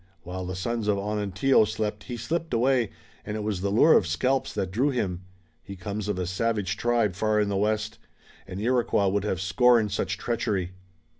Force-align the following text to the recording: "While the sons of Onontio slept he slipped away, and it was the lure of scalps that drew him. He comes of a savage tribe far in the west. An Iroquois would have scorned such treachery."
"While 0.23 0.47
the 0.47 0.55
sons 0.55 0.87
of 0.87 0.97
Onontio 0.97 1.63
slept 1.65 2.05
he 2.05 2.17
slipped 2.17 2.55
away, 2.55 2.89
and 3.23 3.37
it 3.37 3.41
was 3.43 3.61
the 3.61 3.69
lure 3.69 3.95
of 3.95 4.07
scalps 4.07 4.51
that 4.55 4.71
drew 4.71 4.89
him. 4.89 5.25
He 5.61 5.75
comes 5.75 6.07
of 6.07 6.17
a 6.17 6.25
savage 6.25 6.75
tribe 6.75 7.13
far 7.13 7.39
in 7.39 7.49
the 7.49 7.55
west. 7.55 7.99
An 8.47 8.59
Iroquois 8.59 9.09
would 9.09 9.25
have 9.25 9.39
scorned 9.39 9.91
such 9.91 10.17
treachery." 10.17 10.71